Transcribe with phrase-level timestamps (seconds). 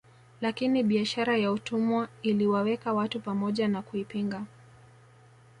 [0.41, 4.45] Lakini biashara ya utumwa iliwaweka watu pamoja na kuipinga